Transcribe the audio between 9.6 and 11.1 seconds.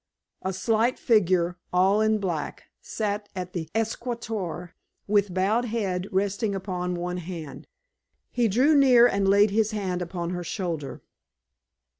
hand upon her shoulder.